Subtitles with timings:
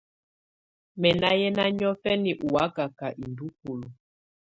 [0.99, 3.87] Mɛ̀ nà yɛna niɔ̀fɛna ɔ́ wakaka idukulu.